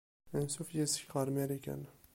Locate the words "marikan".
1.35-1.81